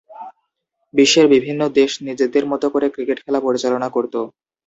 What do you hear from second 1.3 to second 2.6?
বিভিন্ন দেশ নিজেদের